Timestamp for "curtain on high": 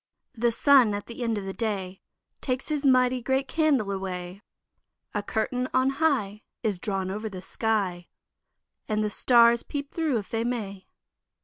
5.21-6.41